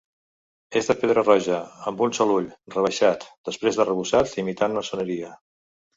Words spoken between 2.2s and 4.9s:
ull rebaixat després arrebossat imitant